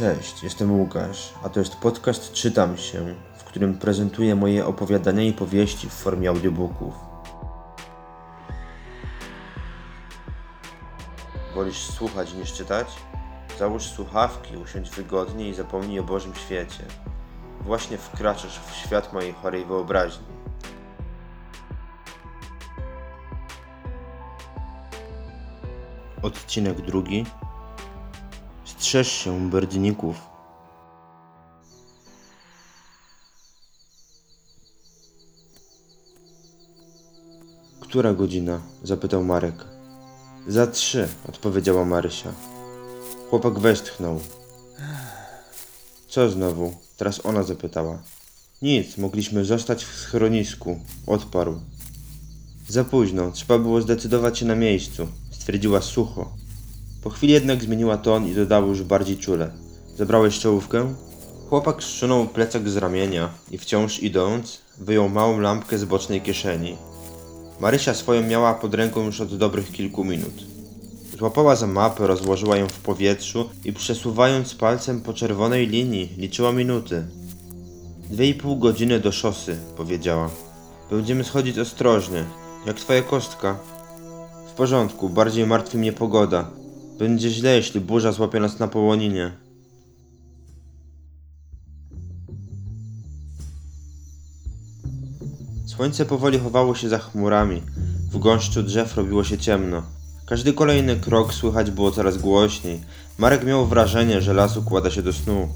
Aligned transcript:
Cześć, 0.00 0.42
jestem 0.42 0.80
Łukasz, 0.80 1.34
a 1.42 1.48
to 1.48 1.60
jest 1.60 1.76
podcast 1.76 2.32
Czytam 2.32 2.76
się, 2.76 3.14
w 3.38 3.44
którym 3.44 3.78
prezentuję 3.78 4.34
moje 4.34 4.66
opowiadania 4.66 5.22
i 5.22 5.32
powieści 5.32 5.88
w 5.88 5.92
formie 5.92 6.28
audiobooków. 6.28 6.94
Wolisz 11.54 11.78
słuchać 11.78 12.34
niż 12.34 12.52
czytać? 12.52 12.86
Załóż 13.58 13.82
słuchawki, 13.82 14.56
usiądź 14.56 14.90
wygodnie 14.90 15.48
i 15.48 15.54
zapomnij 15.54 15.98
o 15.98 16.04
Bożym 16.04 16.34
świecie. 16.34 16.84
Właśnie 17.60 17.98
wkraczasz 17.98 18.60
w 18.60 18.74
świat 18.74 19.12
mojej 19.12 19.32
chorej 19.32 19.64
wyobraźni. 19.64 20.26
Odcinek 26.22 26.80
drugi. 26.80 27.26
Strzeż 28.80 29.12
się 29.12 29.50
berdników. 29.50 30.16
Która 37.80 38.14
godzina? 38.14 38.60
zapytał 38.82 39.24
Marek. 39.24 39.64
Za 40.48 40.66
trzy, 40.66 41.08
odpowiedziała 41.28 41.84
Marysia. 41.84 42.32
Chłopak 43.30 43.58
westchnął. 43.58 44.20
Co 46.08 46.30
znowu? 46.30 46.74
Teraz 46.96 47.26
ona 47.26 47.42
zapytała. 47.42 48.02
Nic, 48.62 48.98
mogliśmy 48.98 49.44
zostać 49.44 49.84
w 49.84 49.96
schronisku, 49.98 50.80
odparł. 51.06 51.60
Za 52.68 52.84
późno, 52.84 53.30
trzeba 53.30 53.58
było 53.58 53.80
zdecydować 53.80 54.38
się 54.38 54.46
na 54.46 54.54
miejscu, 54.54 55.08
stwierdziła 55.30 55.80
sucho. 55.80 56.40
Po 57.02 57.10
chwili 57.10 57.32
jednak 57.32 57.62
zmieniła 57.62 57.96
ton 57.96 58.26
i 58.26 58.34
dodała 58.34 58.66
już 58.66 58.82
bardziej 58.82 59.16
czule. 59.16 59.50
Zabrałeś 59.96 60.38
czołówkę? 60.38 60.94
Chłopak 61.48 61.82
zsunął 61.82 62.26
plecak 62.26 62.68
z 62.68 62.76
ramienia 62.76 63.30
i 63.50 63.58
wciąż 63.58 63.98
idąc, 63.98 64.60
wyjął 64.78 65.08
małą 65.08 65.40
lampkę 65.40 65.78
z 65.78 65.84
bocznej 65.84 66.20
kieszeni. 66.20 66.76
Marysia 67.60 67.94
swoją 67.94 68.22
miała 68.22 68.54
pod 68.54 68.74
ręką 68.74 69.04
już 69.04 69.20
od 69.20 69.36
dobrych 69.36 69.72
kilku 69.72 70.04
minut. 70.04 70.44
Złapała 71.18 71.56
za 71.56 71.66
mapę, 71.66 72.06
rozłożyła 72.06 72.56
ją 72.56 72.68
w 72.68 72.78
powietrzu 72.78 73.48
i 73.64 73.72
przesuwając 73.72 74.54
palcem 74.54 75.00
po 75.00 75.12
czerwonej 75.12 75.66
linii, 75.66 76.14
liczyła 76.16 76.52
minuty. 76.52 77.04
Dwie 78.10 78.28
i 78.28 78.34
pół 78.34 78.56
godziny 78.56 79.00
do 79.00 79.12
szosy, 79.12 79.58
powiedziała. 79.76 80.30
Będziemy 80.90 81.24
schodzić 81.24 81.58
ostrożnie, 81.58 82.24
jak 82.66 82.76
twoja 82.76 83.02
kostka. 83.02 83.58
W 84.48 84.52
porządku, 84.52 85.08
bardziej 85.08 85.46
martwi 85.46 85.78
mnie 85.78 85.92
pogoda. 85.92 86.59
Będzie 87.00 87.30
źle, 87.30 87.56
jeśli 87.56 87.80
burza 87.80 88.12
złapie 88.12 88.40
nas 88.40 88.58
na 88.58 88.68
połoninie. 88.68 89.32
Słońce 95.66 96.06
powoli 96.06 96.38
chowało 96.38 96.74
się 96.74 96.88
za 96.88 96.98
chmurami. 96.98 97.62
W 98.12 98.18
gąszczu 98.18 98.62
drzew 98.62 98.96
robiło 98.96 99.24
się 99.24 99.38
ciemno. 99.38 99.82
Każdy 100.26 100.52
kolejny 100.52 100.96
krok 100.96 101.34
słychać 101.34 101.70
było 101.70 101.90
coraz 101.90 102.18
głośniej. 102.18 102.80
Marek 103.18 103.44
miał 103.44 103.66
wrażenie, 103.66 104.20
że 104.20 104.34
las 104.34 104.56
układa 104.56 104.90
się 104.90 105.02
do 105.02 105.12
snu. 105.12 105.48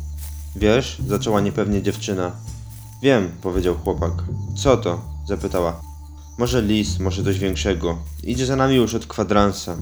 Wiesz? 0.56 0.98
zaczęła 1.08 1.40
niepewnie 1.40 1.82
dziewczyna. 1.82 2.32
Wiem, 3.02 3.30
powiedział 3.42 3.74
chłopak. 3.74 4.12
Co 4.56 4.76
to? 4.76 5.00
zapytała. 5.28 5.80
Może 6.38 6.62
lis, 6.62 6.98
może 6.98 7.24
coś 7.24 7.38
większego. 7.38 7.98
Idzie 8.22 8.46
za 8.46 8.56
nami 8.56 8.76
już 8.76 8.94
od 8.94 9.06
kwadransa. 9.06 9.76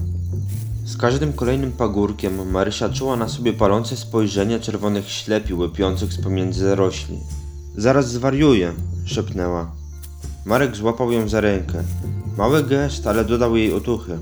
Z 0.85 0.97
każdym 0.97 1.33
kolejnym 1.33 1.71
pagórkiem 1.71 2.51
Marysia 2.51 2.89
czuła 2.89 3.15
na 3.15 3.29
sobie 3.29 3.53
palące 3.53 3.97
spojrzenie 3.97 4.59
czerwonych 4.59 5.09
ślepi 5.09 5.53
łypiących 5.53 6.13
z 6.13 6.21
pomiędzy 6.21 6.63
zarośli. 6.63 7.19
Zaraz 7.77 8.11
zwariuję, 8.11 8.73
szepnęła. 9.05 9.71
Marek 10.45 10.75
złapał 10.75 11.11
ją 11.11 11.29
za 11.29 11.41
rękę. 11.41 11.83
Mały 12.37 12.63
gest, 12.63 13.07
ale 13.07 13.25
dodał 13.25 13.55
jej 13.55 13.73
otuchy. 13.73 14.17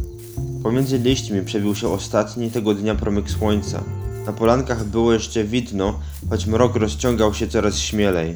Pomiędzy 0.63 0.97
liśćmi 0.97 1.41
przebił 1.41 1.75
się 1.75 1.89
ostatni 1.89 2.51
tego 2.51 2.73
dnia 2.73 2.95
promyk 2.95 3.29
słońca. 3.29 3.83
Na 4.25 4.33
polankach 4.33 4.83
było 4.85 5.13
jeszcze 5.13 5.43
widno, 5.43 5.99
choć 6.29 6.45
mrok 6.45 6.75
rozciągał 6.75 7.33
się 7.33 7.47
coraz 7.47 7.77
śmielej. 7.77 8.35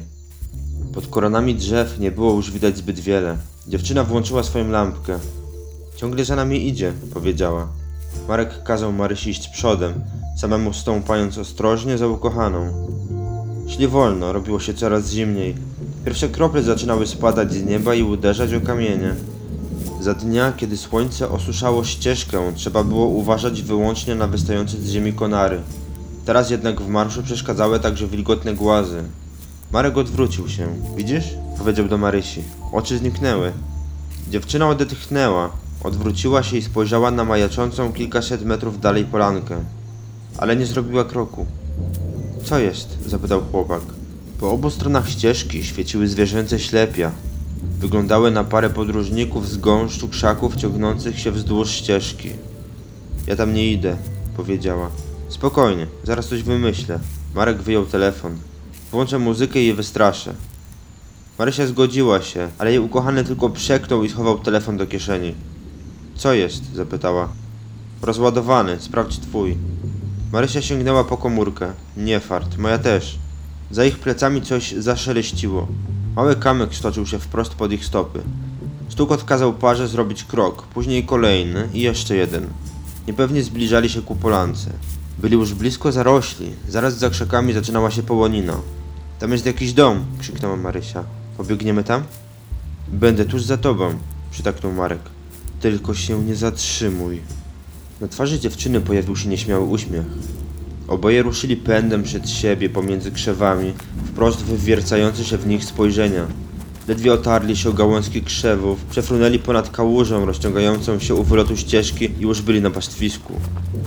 Pod 0.94 1.06
koronami 1.06 1.54
drzew 1.54 1.98
nie 1.98 2.10
było 2.10 2.34
już 2.34 2.50
widać 2.50 2.76
zbyt 2.76 3.00
wiele. 3.00 3.36
Dziewczyna 3.68 4.04
włączyła 4.04 4.42
swoją 4.42 4.68
lampkę. 4.68 5.18
Ciągle 5.96 6.24
za 6.24 6.36
nami 6.36 6.68
idzie, 6.68 6.92
powiedziała. 7.14 7.68
Marek 8.28 8.62
kazał 8.62 8.92
Marysi 8.92 9.30
iść 9.30 9.48
przodem, 9.48 9.92
samemu 10.36 10.72
stąpając 10.72 11.38
ostrożnie 11.38 11.98
za 11.98 12.06
ukochaną. 12.06 12.72
Szli 13.68 13.88
wolno, 13.88 14.32
robiło 14.32 14.60
się 14.60 14.74
coraz 14.74 15.10
zimniej. 15.10 15.54
Pierwsze 16.04 16.28
krople 16.28 16.62
zaczynały 16.62 17.06
spadać 17.06 17.52
z 17.52 17.64
nieba 17.64 17.94
i 17.94 18.02
uderzać 18.02 18.54
o 18.54 18.60
kamienie. 18.60 19.14
Za 20.00 20.14
dnia, 20.14 20.52
kiedy 20.56 20.76
słońce 20.76 21.28
osuszało 21.28 21.84
ścieżkę, 21.84 22.52
trzeba 22.54 22.84
było 22.84 23.06
uważać 23.06 23.62
wyłącznie 23.62 24.14
na 24.14 24.26
wystające 24.26 24.76
z 24.76 24.90
ziemi 24.90 25.12
konary. 25.12 25.60
Teraz 26.24 26.50
jednak 26.50 26.80
w 26.80 26.88
marszu 26.88 27.22
przeszkadzały 27.22 27.80
także 27.80 28.06
wilgotne 28.06 28.54
głazy. 28.54 29.02
Marek 29.72 29.96
odwrócił 29.96 30.48
się. 30.48 30.68
Widzisz? 30.96 31.24
powiedział 31.58 31.88
do 31.88 31.98
Marysi. 31.98 32.42
Oczy 32.72 32.98
zniknęły. 32.98 33.52
Dziewczyna 34.30 34.68
odetchnęła, 34.68 35.50
odwróciła 35.82 36.42
się 36.42 36.56
i 36.56 36.62
spojrzała 36.62 37.10
na 37.10 37.24
majaczącą 37.24 37.92
kilkaset 37.92 38.44
metrów 38.44 38.80
dalej 38.80 39.04
polankę. 39.04 39.64
Ale 40.38 40.56
nie 40.56 40.66
zrobiła 40.66 41.04
kroku. 41.04 41.46
Co 42.44 42.58
jest? 42.58 42.98
zapytał 43.06 43.42
chłopak. 43.52 43.82
Po 44.40 44.50
obu 44.50 44.70
stronach 44.70 45.08
ścieżki 45.08 45.64
świeciły 45.64 46.08
zwierzęce 46.08 46.58
ślepia. 46.58 47.12
Wyglądały 47.80 48.30
na 48.30 48.44
parę 48.44 48.70
podróżników 48.70 49.48
z 49.48 49.56
gąszczu 49.56 50.08
krzaków 50.08 50.56
ciągnących 50.56 51.18
się 51.20 51.30
wzdłuż 51.30 51.70
ścieżki. 51.70 52.30
Ja 53.26 53.36
tam 53.36 53.54
nie 53.54 53.72
idę, 53.72 53.96
powiedziała. 54.36 54.90
Spokojnie, 55.28 55.86
zaraz 56.04 56.28
coś 56.28 56.42
wymyślę. 56.42 56.98
Marek 57.34 57.62
wyjął 57.62 57.86
telefon. 57.86 58.36
Włączę 58.90 59.18
muzykę 59.18 59.62
i 59.62 59.66
je 59.66 59.74
wystraszę. 59.74 60.34
Marysia 61.38 61.66
zgodziła 61.66 62.22
się, 62.22 62.48
ale 62.58 62.70
jej 62.70 62.78
ukochany 62.78 63.24
tylko 63.24 63.50
przeknął 63.50 64.04
i 64.04 64.08
schował 64.08 64.38
telefon 64.38 64.76
do 64.76 64.86
kieszeni. 64.86 65.34
Co 66.16 66.34
jest? 66.34 66.74
zapytała. 66.74 67.28
Rozładowany, 68.02 68.80
sprawdź 68.80 69.18
twój. 69.18 69.56
Marysia 70.32 70.62
sięgnęła 70.62 71.04
po 71.04 71.16
komórkę. 71.16 71.72
Nie 71.96 72.20
fart, 72.20 72.58
moja 72.58 72.78
też. 72.78 73.18
Za 73.70 73.84
ich 73.84 73.98
plecami 73.98 74.42
coś 74.42 74.72
zaszeleściło. 74.72 75.66
Mały 76.16 76.36
kamyk 76.36 76.74
stoczył 76.74 77.06
się 77.06 77.18
wprost 77.18 77.54
pod 77.54 77.72
ich 77.72 77.84
stopy. 77.84 78.22
Stukot 78.88 79.24
kazał 79.24 79.52
parze 79.52 79.88
zrobić 79.88 80.24
krok, 80.24 80.62
później 80.62 81.04
kolejny 81.04 81.68
i 81.74 81.80
jeszcze 81.80 82.16
jeden. 82.16 82.46
Niepewnie 83.06 83.42
zbliżali 83.42 83.88
się 83.88 84.02
ku 84.02 84.16
polance. 84.16 84.70
Byli 85.18 85.34
już 85.34 85.54
blisko 85.54 85.92
zarośli. 85.92 86.50
Zaraz 86.68 86.98
za 86.98 87.10
krzakami 87.10 87.52
zaczynała 87.52 87.90
się 87.90 88.02
połonina. 88.02 88.56
Tam 89.18 89.32
jest 89.32 89.46
jakiś 89.46 89.72
dom, 89.72 90.04
krzyknęła 90.18 90.56
Marysia. 90.56 91.04
Pobiegniemy 91.36 91.84
tam? 91.84 92.02
Będę 92.88 93.24
tuż 93.24 93.42
za 93.42 93.56
tobą, 93.56 93.94
przytaknął 94.30 94.72
Marek. 94.72 95.15
Tylko 95.66 95.94
się 95.94 96.24
nie 96.24 96.36
zatrzymuj. 96.36 97.20
Na 98.00 98.08
twarzy 98.08 98.40
dziewczyny 98.40 98.80
pojawił 98.80 99.16
się 99.16 99.28
nieśmiały 99.28 99.64
uśmiech. 99.64 100.04
Oboje 100.88 101.22
ruszyli 101.22 101.56
pędem 101.56 102.02
przed 102.02 102.30
siebie 102.30 102.68
pomiędzy 102.68 103.10
krzewami, 103.10 103.72
wprost 104.06 104.42
wywiercające 104.42 105.24
się 105.24 105.38
w 105.38 105.46
nich 105.46 105.64
spojrzenia. 105.64 106.26
Ledwie 106.88 107.12
otarli 107.12 107.56
się 107.56 107.70
o 107.70 107.72
gałązki 107.72 108.22
krzewów, 108.22 108.84
przefrunęli 108.84 109.38
ponad 109.38 109.70
kałużą 109.70 110.24
rozciągającą 110.24 110.98
się 110.98 111.14
u 111.14 111.22
wylotu 111.22 111.56
ścieżki 111.56 112.10
i 112.18 112.22
już 112.22 112.42
byli 112.42 112.60
na 112.62 112.70
pastwisku. 112.70 113.32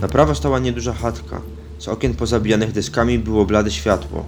Na 0.02 0.08
prawo 0.08 0.36
stała 0.36 0.60
nieduża 0.60 0.94
chatka. 0.94 1.42
Z 1.78 1.88
okien 1.88 2.14
pozabijanych 2.14 2.72
deskami 2.72 3.20
było 3.20 3.46
blade 3.46 3.72
światło. 3.72 4.26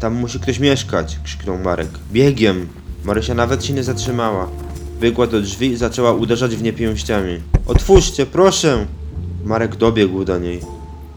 Tam 0.00 0.14
musi 0.14 0.40
ktoś 0.40 0.58
mieszkać, 0.58 1.18
krzyknął 1.24 1.58
Marek. 1.58 1.90
Biegiem! 2.12 2.68
Marysia 3.04 3.34
nawet 3.34 3.64
się 3.64 3.72
nie 3.72 3.84
zatrzymała. 3.84 4.48
Biegła 5.00 5.26
do 5.26 5.40
drzwi 5.40 5.66
i 5.66 5.76
zaczęła 5.76 6.12
uderzać 6.12 6.56
w 6.56 6.62
nie 6.62 6.72
pięściami. 6.72 7.40
Otwórzcie, 7.66 8.26
proszę! 8.26 8.86
Marek 9.44 9.76
dobiegł 9.76 10.24
do 10.24 10.38
niej. 10.38 10.60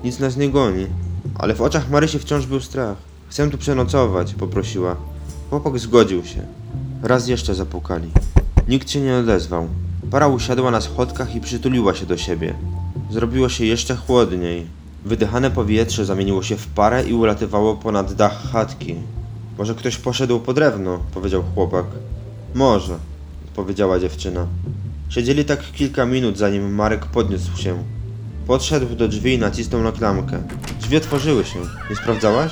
Nic 0.04 0.20
nas 0.20 0.38
nie 0.38 0.50
goni. 0.50 0.88
Ale 1.36 1.54
w 1.54 1.62
oczach 1.62 1.90
Marysi 1.90 2.20
wciąż 2.20 2.46
był 2.46 2.60
strach. 2.60 2.98
Chcę 3.28 3.50
tu 3.50 3.58
przenocować, 3.58 4.34
poprosiła. 4.34 4.96
Chłopak 5.50 5.80
zgodził 5.80 6.26
się. 6.26 6.46
Raz 7.04 7.28
jeszcze 7.28 7.56
zapukali. 7.56 8.12
Nikt 8.68 8.90
się 8.90 9.02
nie 9.02 9.16
odezwał. 9.16 9.68
Para 10.12 10.28
usiadła 10.28 10.72
na 10.72 10.82
schodkach 10.82 11.36
i 11.36 11.42
przytuliła 11.42 11.94
się 11.94 12.06
do 12.06 12.18
siebie. 12.18 12.54
Zrobiło 13.12 13.50
się 13.50 13.66
jeszcze 13.66 13.96
chłodniej. 13.96 14.66
Wydychane 15.06 15.52
powietrze 15.52 16.06
zamieniło 16.06 16.44
się 16.44 16.56
w 16.56 16.68
parę 16.68 17.04
i 17.04 17.14
ulatywało 17.14 17.76
ponad 17.76 18.14
dach 18.14 18.52
chatki. 18.52 18.96
Może 19.58 19.76
ktoś 19.76 19.98
poszedł 19.98 20.40
po 20.40 20.54
drewno, 20.54 21.00
powiedział 21.14 21.44
chłopak. 21.56 21.86
Może, 22.56 22.98
odpowiedziała 23.52 24.00
dziewczyna. 24.00 24.48
Siedzieli 25.10 25.46
tak 25.46 25.72
kilka 25.72 26.06
minut, 26.06 26.38
zanim 26.38 26.76
Marek 26.76 27.06
podniósł 27.06 27.58
się. 27.58 27.84
Podszedł 28.48 28.96
do 28.96 29.08
drzwi 29.08 29.34
i 29.34 29.40
nacisnął 29.40 29.84
na 29.84 29.92
klamkę. 29.92 30.44
Drzwi 30.80 30.98
otworzyły 30.98 31.46
się. 31.46 31.60
Nie 31.90 31.96
sprawdzałaś? 31.96 32.52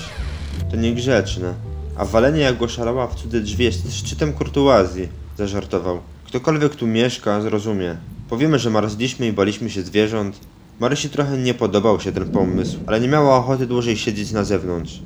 To 0.72 0.76
niegrzeczne. 0.76 1.54
A 1.96 2.06
walenie 2.06 2.40
jak 2.40 2.62
oszalała 2.62 3.08
w 3.08 3.16
cudze 3.16 3.40
drzwi 3.40 3.64
jest 3.64 3.94
szczytem 3.94 4.34
kurtuazji, 4.34 5.08
zażartował. 5.38 6.00
Ktokolwiek 6.26 6.76
tu 6.76 6.88
mieszka, 6.88 7.42
zrozumie. 7.42 7.98
Powiemy, 8.30 8.60
że 8.60 8.70
marzliśmy 8.70 9.28
i 9.28 9.34
baliśmy 9.34 9.70
się 9.70 9.82
zwierząt. 9.82 10.40
Marysi 10.80 11.10
trochę 11.10 11.38
nie 11.38 11.54
podobał 11.54 12.00
się 12.00 12.12
ten 12.12 12.30
pomysł, 12.30 12.78
ale 12.88 13.00
nie 13.00 13.08
miała 13.08 13.38
ochoty 13.38 13.68
dłużej 13.68 13.98
siedzieć 13.98 14.32
na 14.32 14.44
zewnątrz. 14.44 15.02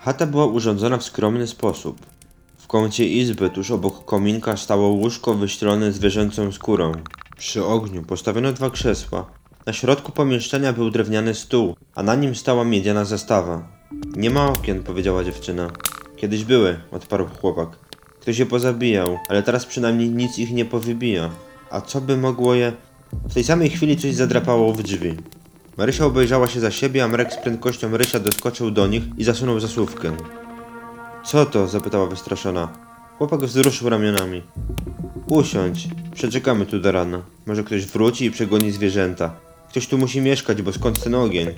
Chata 0.00 0.26
była 0.26 0.46
urządzona 0.46 0.98
w 0.98 1.04
skromny 1.04 1.46
sposób. 1.46 2.06
Kącie 2.70 3.06
izby, 3.06 3.50
tuż 3.50 3.70
obok 3.70 4.04
kominka, 4.04 4.56
stało 4.56 4.88
łóżko 4.88 5.34
wyścielone 5.34 5.92
zwierzęcą 5.92 6.52
skórą. 6.52 6.92
Przy 7.36 7.64
ogniu 7.64 8.02
postawiono 8.02 8.52
dwa 8.52 8.70
krzesła. 8.70 9.30
Na 9.66 9.72
środku 9.72 10.12
pomieszczenia 10.12 10.72
był 10.72 10.90
drewniany 10.90 11.34
stół, 11.34 11.76
a 11.94 12.02
na 12.02 12.14
nim 12.14 12.34
stała 12.34 12.64
miedziana 12.64 13.04
zastawa. 13.04 13.68
Nie 14.16 14.30
ma 14.30 14.48
okien, 14.48 14.82
powiedziała 14.82 15.24
dziewczyna. 15.24 15.70
Kiedyś 16.16 16.44
były, 16.44 16.80
odparł 16.92 17.26
chłopak. 17.40 17.68
Ktoś 18.20 18.38
je 18.38 18.46
pozabijał, 18.46 19.18
ale 19.28 19.42
teraz 19.42 19.66
przynajmniej 19.66 20.10
nic 20.10 20.38
ich 20.38 20.52
nie 20.52 20.64
powybija. 20.64 21.30
A 21.70 21.80
co 21.80 22.00
by 22.00 22.16
mogło 22.16 22.54
je... 22.54 22.72
W 23.12 23.34
tej 23.34 23.44
samej 23.44 23.70
chwili 23.70 23.96
coś 23.96 24.14
zadrapało 24.14 24.72
w 24.72 24.82
drzwi. 24.82 25.16
Marysia 25.76 26.04
obejrzała 26.04 26.48
się 26.48 26.60
za 26.60 26.70
siebie, 26.70 27.04
a 27.04 27.08
Marek 27.08 27.32
z 27.32 27.36
prędkością 27.36 27.96
Rysia 27.96 28.20
doskoczył 28.20 28.70
do 28.70 28.86
nich 28.86 29.02
i 29.18 29.24
zasunął 29.24 29.60
zasłówkę. 29.60 30.16
Co 31.24 31.46
to? 31.46 31.68
zapytała 31.68 32.06
wystraszona. 32.06 32.68
Chłopak 33.18 33.40
wzruszył 33.40 33.88
ramionami. 33.88 34.42
Usiądź, 35.26 35.88
przeczekamy 36.14 36.66
tu 36.66 36.80
do 36.80 36.92
rana. 36.92 37.22
Może 37.46 37.64
ktoś 37.64 37.86
wróci 37.86 38.24
i 38.24 38.30
przegoni 38.30 38.72
zwierzęta. 38.72 39.34
Ktoś 39.68 39.86
tu 39.86 39.98
musi 39.98 40.20
mieszkać, 40.20 40.62
bo 40.62 40.72
skąd 40.72 41.02
ten 41.02 41.14
ogień? 41.14 41.48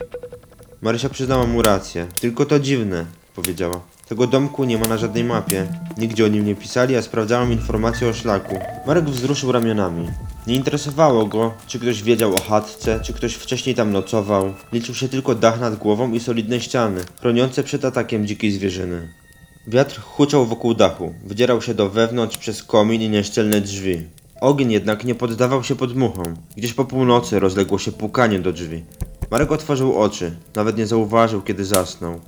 Marysia 0.82 1.08
przyznała 1.08 1.46
mu 1.46 1.62
rację. 1.62 2.06
Tylko 2.20 2.46
to 2.46 2.60
dziwne, 2.60 3.06
powiedziała. 3.34 3.80
Tego 4.08 4.26
domku 4.26 4.64
nie 4.64 4.78
ma 4.78 4.86
na 4.86 4.98
żadnej 4.98 5.24
mapie. 5.24 5.66
Nigdzie 5.98 6.24
o 6.24 6.28
nim 6.28 6.46
nie 6.46 6.54
pisali, 6.54 6.96
a 6.96 7.02
sprawdzałam 7.02 7.52
informacje 7.52 8.08
o 8.08 8.12
szlaku. 8.12 8.58
Marek 8.86 9.04
wzruszył 9.04 9.52
ramionami. 9.52 10.08
Nie 10.46 10.54
interesowało 10.54 11.26
go, 11.26 11.54
czy 11.66 11.78
ktoś 11.78 12.02
wiedział 12.02 12.34
o 12.34 12.40
chatce, 12.40 13.00
czy 13.00 13.12
ktoś 13.12 13.34
wcześniej 13.34 13.74
tam 13.74 13.92
nocował. 13.92 14.54
Liczył 14.72 14.94
się 14.94 15.08
tylko 15.08 15.34
dach 15.34 15.60
nad 15.60 15.76
głową 15.76 16.12
i 16.12 16.20
solidne 16.20 16.60
ściany, 16.60 17.00
chroniące 17.20 17.62
przed 17.62 17.84
atakiem 17.84 18.26
dzikiej 18.26 18.52
zwierzyny. 18.52 19.21
Wiatr 19.66 20.00
huczał 20.00 20.46
wokół 20.46 20.74
dachu, 20.74 21.14
wydzierał 21.24 21.62
się 21.62 21.74
do 21.74 21.90
wewnątrz 21.90 22.38
przez 22.38 22.62
komin 22.62 23.02
i 23.02 23.08
nieszczelne 23.08 23.60
drzwi. 23.60 24.02
Ogień 24.40 24.72
jednak 24.72 25.04
nie 25.04 25.14
poddawał 25.14 25.64
się 25.64 25.76
podmuchom. 25.76 26.36
Gdzieś 26.56 26.74
po 26.74 26.84
północy 26.84 27.40
rozległo 27.40 27.78
się 27.78 27.92
pukanie 27.92 28.38
do 28.38 28.52
drzwi. 28.52 28.84
Marek 29.30 29.52
otworzył 29.52 29.98
oczy, 29.98 30.36
nawet 30.56 30.76
nie 30.76 30.86
zauważył, 30.86 31.42
kiedy 31.42 31.64
zasnął. 31.64 32.20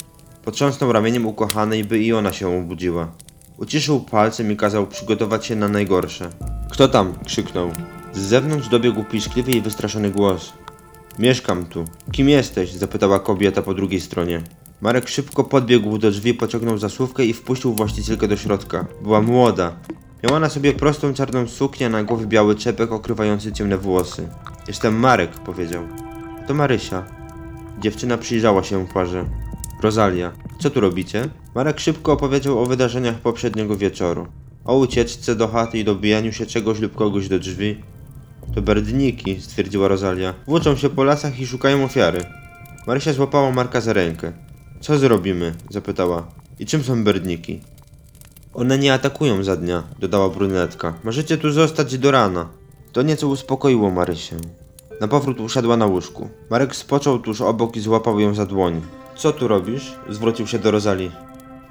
Potrząsnął 0.45 0.93
ramieniem 0.93 1.27
ukochanej, 1.27 1.85
by 1.85 1.99
i 1.99 2.13
ona 2.13 2.33
się 2.33 2.59
obudziła. 2.59 3.13
Uciszył 3.59 4.01
palcem 4.01 4.53
i 4.53 4.57
kazał 4.57 4.87
przygotować 4.87 5.47
się 5.47 5.57
na 5.57 5.69
najgorsze. 5.69 6.31
Kto 6.71 6.89
tam? 6.89 7.15
krzyknął. 7.25 7.71
Z 8.13 8.19
zewnątrz 8.19 8.69
dobiegł 8.69 9.05
piszkliwy 9.05 9.53
i 9.53 9.61
wystraszony 9.61 10.11
głos. 10.11 10.53
Mieszkam 11.19 11.67
tu. 11.67 11.85
Kim 12.13 12.29
jesteś? 12.29 12.73
zapytała 12.73 13.21
kobieta 13.21 13.63
po 13.63 13.75
drugiej 13.75 14.01
stronie. 14.01 14.43
Marek 14.85 15.09
szybko 15.09 15.45
podbiegł 15.45 15.99
do 15.99 16.11
drzwi, 16.11 16.35
pociągnął 16.35 16.79
zasłówkę 16.79 17.25
i 17.25 17.33
wpuścił 17.33 17.75
właścicielkę 17.75 18.29
do 18.29 18.37
środka. 18.37 18.87
Była 19.03 19.23
młoda. 19.23 19.77
Miała 20.23 20.41
na 20.41 20.49
sobie 20.49 20.73
prostą 20.73 21.15
czarną 21.15 21.47
suknię, 21.47 21.89
na 21.89 22.05
głowie 22.05 22.27
biały 22.27 22.55
czepek 22.55 22.93
okrywający 22.93 23.53
ciemne 23.53 23.79
włosy. 23.79 24.29
Jestem 24.69 24.99
Marek, 24.99 25.31
powiedział. 25.31 25.83
To 26.49 26.55
Marysia. 26.55 27.05
Dziewczyna 27.81 28.19
przyjrzała 28.19 28.63
się 28.63 28.87
parze. 28.95 29.25
Rosalia, 29.83 30.33
co 30.59 30.71
tu 30.71 30.81
robicie? 30.81 31.29
Marek 31.55 31.81
szybko 31.81 32.13
opowiedział 32.13 32.59
o 32.59 32.67
wydarzeniach 32.67 33.19
poprzedniego 33.19 33.77
wieczoru. 33.77 34.27
O 34.65 34.77
ucieczce 34.77 35.37
do 35.37 35.49
chaty 35.49 35.79
i 35.79 35.85
dobijaniu 35.85 36.33
się 36.33 36.47
czegoś 36.47 36.81
lub 36.81 36.95
kogoś 36.95 37.29
do 37.29 37.39
drzwi. 37.39 37.83
To 38.55 38.63
berdniki, 38.63 39.41
stwierdziła 39.41 39.89
Rosalia. 39.89 40.35
Włóczą 40.47 40.77
się 40.77 40.91
po 40.91 41.05
lasach 41.05 41.41
i 41.41 41.47
szukają 41.47 41.85
ofiary. 41.85 42.21
Marysia 42.87 43.13
złapała 43.13 43.51
Marka 43.51 43.81
za 43.81 43.93
rękę. 43.93 44.33
Co 44.81 44.99
zrobimy? 44.99 45.55
zapytała. 45.71 46.27
I 46.59 46.67
czym 46.67 46.85
są 46.85 47.05
berdniki? 47.05 47.61
One 48.55 48.79
nie 48.79 48.95
atakują 48.95 49.45
za 49.45 49.57
dnia, 49.57 49.83
dodała 49.99 50.29
brunetka. 50.29 50.95
Możecie 51.05 51.39
tu 51.39 51.53
zostać 51.53 51.99
do 51.99 52.11
rana. 52.11 52.49
To 52.93 53.03
nieco 53.03 53.29
uspokoiło 53.29 53.91
Marysię. 53.91 54.37
Na 55.01 55.09
powrót 55.09 55.41
usiadła 55.41 55.77
na 55.77 55.87
łóżku. 55.87 56.29
Marek 56.51 56.77
spoczął 56.77 57.19
tuż 57.19 57.41
obok 57.41 57.77
i 57.77 57.81
złapał 57.81 58.21
ją 58.21 58.35
za 58.35 58.47
dłoń. 58.47 58.83
Co 59.17 59.33
tu 59.33 59.49
robisz? 59.49 59.95
Zwrócił 60.11 60.47
się 60.47 60.59
do 60.59 60.71
Rozali. 60.71 61.11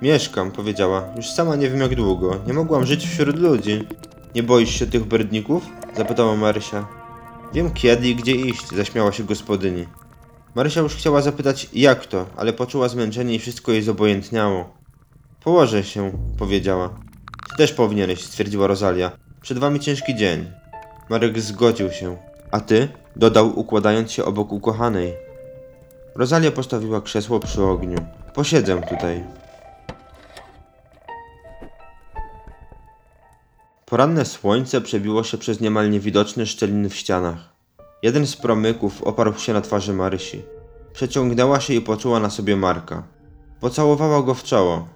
Mieszkam, 0.02 0.52
powiedziała. 0.52 1.04
Już 1.16 1.30
sama 1.30 1.56
nie 1.56 1.70
wiem 1.70 1.80
jak 1.80 1.96
długo. 1.96 2.40
Nie 2.48 2.54
mogłam 2.54 2.86
żyć 2.86 3.08
wśród 3.08 3.40
ludzi. 3.40 3.88
Nie 4.36 4.44
boisz 4.44 4.80
się 4.80 4.88
tych 4.88 5.06
berdników? 5.06 5.64
Zapytała 5.98 6.36
Marysia. 6.36 6.88
Wiem 7.54 7.72
kiedy 7.72 8.08
i 8.08 8.16
gdzie 8.16 8.32
iść, 8.32 8.68
zaśmiała 8.68 9.12
się 9.12 9.24
gospodyni. 9.24 9.86
Marysia 10.56 10.82
już 10.82 10.96
chciała 10.96 11.22
zapytać 11.22 11.70
jak 11.74 12.06
to, 12.06 12.26
ale 12.38 12.54
poczuła 12.54 12.90
zmęczenie 12.90 13.36
i 13.36 13.40
wszystko 13.40 13.72
jej 13.72 13.82
zobojętniało. 13.82 14.70
Położę 15.44 15.84
się, 15.84 16.12
powiedziała. 16.38 16.90
Ty 17.50 17.58
też 17.58 17.74
powinieneś, 17.74 18.22
stwierdziła 18.22 18.68
Rosalia. 18.68 19.12
Przed 19.42 19.58
wami 19.58 19.80
ciężki 19.80 20.16
dzień. 20.16 20.52
Marek 21.10 21.42
zgodził 21.42 21.92
się. 21.92 22.18
A 22.52 22.60
ty? 22.60 22.88
Dodał, 23.16 23.60
układając 23.60 24.12
się 24.12 24.26
obok 24.26 24.52
ukochanej. 24.52 25.14
Rosalia 26.16 26.52
postawiła 26.52 27.02
krzesło 27.02 27.40
przy 27.40 27.64
ogniu. 27.64 27.98
Posiedzę 28.34 28.82
tutaj. 28.90 29.24
Poranne 33.86 34.26
słońce 34.26 34.82
przebiło 34.82 35.24
się 35.24 35.38
przez 35.38 35.62
niemal 35.62 35.90
niewidoczne 35.90 36.46
szczeliny 36.46 36.90
w 36.90 36.96
ścianach. 36.96 37.53
Jeden 38.04 38.28
z 38.28 38.36
promyków 38.36 39.04
oparł 39.04 39.34
się 39.34 39.54
na 39.54 39.62
twarzy 39.62 39.94
Marysi. 39.94 40.42
Przeciągnęła 40.94 41.60
się 41.60 41.74
i 41.74 41.82
poczuła 41.82 42.20
na 42.20 42.30
sobie 42.30 42.56
Marka. 42.56 43.04
Pocałowała 43.60 44.24
go 44.24 44.34
w 44.34 44.44
czoło. 44.44 44.88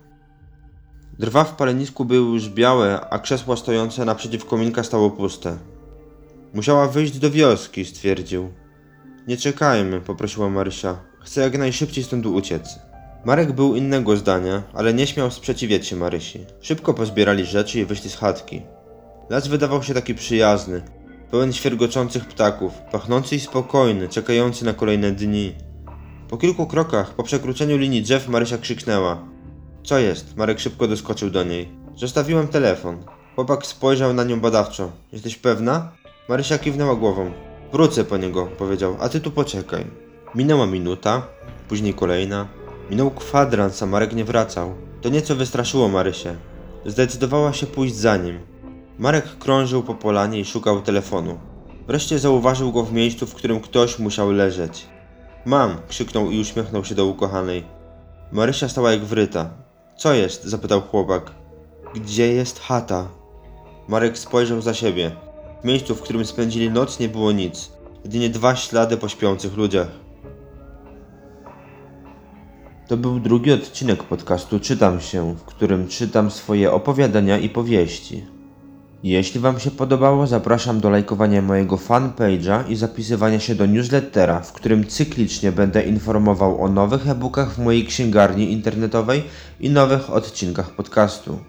Drwa 1.20 1.44
w 1.44 1.56
palenisku 1.56 2.06
były 2.06 2.34
już 2.34 2.50
białe, 2.50 3.02
a 3.10 3.20
krzesło 3.20 3.58
stojące 3.58 4.06
naprzeciw 4.06 4.46
kominka 4.46 4.84
stało 4.84 5.12
puste. 5.12 5.58
Musiała 6.54 6.88
wyjść 6.88 7.18
do 7.20 7.32
wioski, 7.32 7.86
stwierdził. 7.86 8.50
Nie 9.28 9.38
czekajmy, 9.38 10.02
poprosiła 10.02 10.50
Marysia. 10.50 10.98
Chcę 11.20 11.42
jak 11.42 11.58
najszybciej 11.58 12.04
stąd 12.04 12.26
uciec. 12.26 12.80
Marek 13.26 13.52
był 13.52 13.76
innego 13.76 14.18
zdania, 14.18 14.64
ale 14.74 14.94
nie 14.94 15.08
śmiał 15.08 15.32
sprzeciwiać 15.32 15.88
się 15.88 15.96
Marysi. 15.96 16.46
Szybko 16.62 16.94
pozbierali 16.94 17.46
rzeczy 17.46 17.80
i 17.80 17.86
wyszli 17.86 18.10
z 18.10 18.16
chatki. 18.16 18.62
Las 19.30 19.48
wydawał 19.48 19.84
się 19.84 19.94
taki 19.94 20.16
przyjazny, 20.16 20.82
pełen 21.32 21.54
świergoczących 21.54 22.26
ptaków, 22.26 22.74
pachnący 22.92 23.36
i 23.36 23.40
spokojny, 23.40 24.10
czekający 24.10 24.66
na 24.66 24.74
kolejne 24.74 25.12
dni. 25.12 25.56
Po 26.30 26.38
kilku 26.38 26.68
krokach, 26.68 27.14
po 27.14 27.24
przekroczeniu 27.24 27.78
linii 27.78 28.02
drzew, 28.02 28.28
Marysia 28.28 28.58
krzyknęła. 28.58 29.24
Co 29.84 30.00
jest? 30.00 30.38
Marek 30.38 30.60
szybko 30.60 30.88
doskoczył 30.88 31.30
do 31.30 31.44
niej. 31.44 31.70
Zostawiłem 31.96 32.48
telefon. 32.48 33.04
Chłopak 33.36 33.66
spojrzał 33.66 34.14
na 34.14 34.24
nią 34.24 34.40
badawczo. 34.40 34.92
Jesteś 35.12 35.36
pewna? 35.36 35.92
Marysia 36.30 36.58
kiwnęła 36.58 36.96
głową. 36.96 37.32
Wrócę 37.72 38.04
po 38.04 38.18
niego, 38.18 38.46
powiedział, 38.46 38.98
a 39.00 39.10
ty 39.10 39.20
tu 39.20 39.32
poczekaj. 39.32 39.86
Minęła 40.36 40.66
minuta, 40.66 41.28
później 41.68 41.94
kolejna. 41.94 42.48
Minął 42.90 43.12
kwadrans, 43.12 43.84
a 43.84 43.86
Marek 43.86 44.14
nie 44.14 44.26
wracał. 44.26 44.76
To 45.02 45.10
nieco 45.10 45.36
wystraszyło 45.36 45.88
Marysię. 45.88 46.36
Zdecydowała 46.86 47.54
się 47.54 47.68
pójść 47.68 47.96
za 47.96 48.18
nim. 48.18 48.40
Marek 49.00 49.38
krążył 49.40 49.84
po 49.84 49.96
polanie 49.96 50.40
i 50.40 50.46
szukał 50.46 50.82
telefonu. 50.82 51.38
Wreszcie 51.88 52.20
zauważył 52.20 52.72
go 52.72 52.84
w 52.84 52.94
miejscu, 52.94 53.26
w 53.26 53.36
którym 53.36 53.60
ktoś 53.60 54.00
musiał 54.00 54.32
leżeć. 54.32 54.86
Mam! 55.46 55.78
krzyknął 55.88 56.32
i 56.32 56.42
uśmiechnął 56.42 56.86
się 56.86 56.96
do 56.96 57.06
ukochanej. 57.06 57.64
Marysia 58.32 58.70
stała 58.70 58.92
jak 58.92 59.06
wryta. 59.06 59.50
Co 59.98 60.14
jest? 60.14 60.44
zapytał 60.44 60.82
chłopak. 60.82 61.32
Gdzie 61.96 62.34
jest 62.34 62.60
chata? 62.60 63.08
Marek 63.88 64.18
spojrzał 64.18 64.62
za 64.62 64.74
siebie. 64.74 65.12
W 65.62 65.66
miejscu, 65.66 65.96
w 65.96 66.02
którym 66.02 66.26
spędzili 66.26 66.72
noc, 66.72 67.00
nie 67.00 67.10
było 67.10 67.32
nic. 67.32 67.72
Jedynie 68.04 68.30
dwa 68.30 68.56
ślady 68.56 68.98
po 68.98 69.10
śpiących 69.10 69.58
ludziach. 69.58 69.88
To 72.88 72.98
był 72.98 73.20
drugi 73.20 73.52
odcinek 73.52 74.04
podcastu 74.04 74.60
Czytam 74.60 75.02
się, 75.02 75.36
w 75.36 75.44
którym 75.44 75.88
czytam 75.88 76.32
swoje 76.32 76.72
opowiadania 76.72 77.38
i 77.38 77.50
powieści. 77.50 78.37
Jeśli 79.04 79.40
Wam 79.40 79.60
się 79.60 79.72
podobało, 79.72 80.28
zapraszam 80.28 80.80
do 80.80 80.90
lajkowania 80.90 81.42
mojego 81.42 81.76
fanpage'a 81.76 82.70
i 82.70 82.76
zapisywania 82.76 83.40
się 83.40 83.56
do 83.56 83.66
newslettera, 83.66 84.40
w 84.40 84.54
którym 84.54 84.88
cyklicznie 84.88 85.52
będę 85.52 85.84
informował 85.84 86.64
o 86.64 86.70
nowych 86.70 87.10
e-bookach 87.10 87.54
w 87.54 87.60
mojej 87.60 87.86
księgarni 87.86 88.52
internetowej 88.52 89.24
i 89.60 89.70
nowych 89.70 90.10
odcinkach 90.10 90.72
podcastu. 90.72 91.40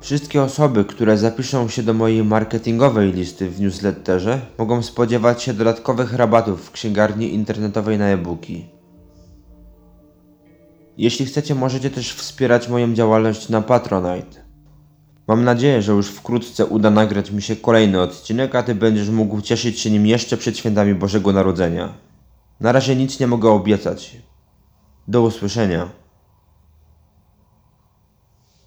Wszystkie 0.00 0.42
osoby, 0.42 0.84
które 0.84 1.18
zapiszą 1.18 1.68
się 1.68 1.82
do 1.82 1.94
mojej 1.94 2.24
marketingowej 2.24 3.12
listy 3.12 3.50
w 3.50 3.60
newsletterze, 3.60 4.40
mogą 4.58 4.82
spodziewać 4.82 5.42
się 5.42 5.54
dodatkowych 5.54 6.12
rabatów 6.12 6.66
w 6.66 6.70
księgarni 6.70 7.34
internetowej 7.34 7.98
na 7.98 8.06
e-booki. 8.06 8.66
Jeśli 10.98 11.26
chcecie, 11.26 11.54
możecie 11.54 11.90
też 11.90 12.12
wspierać 12.12 12.68
moją 12.68 12.94
działalność 12.94 13.48
na 13.48 13.62
Patronite. 13.62 14.51
Mam 15.32 15.44
nadzieję, 15.44 15.82
że 15.82 15.92
już 15.92 16.08
wkrótce 16.08 16.66
uda 16.66 16.90
nagrać 16.90 17.30
mi 17.30 17.42
się 17.42 17.56
kolejny 17.56 18.00
odcinek, 18.00 18.54
a 18.54 18.62
ty 18.62 18.74
będziesz 18.74 19.08
mógł 19.08 19.40
cieszyć 19.40 19.80
się 19.80 19.90
nim 19.90 20.06
jeszcze 20.06 20.36
przed 20.36 20.58
świętami 20.58 20.94
Bożego 20.94 21.32
Narodzenia. 21.32 21.92
Na 22.60 22.72
razie 22.72 22.96
nic 22.96 23.20
nie 23.20 23.26
mogę 23.26 23.50
obiecać. 23.50 24.16
Do 25.08 25.22
usłyszenia. 25.22 25.88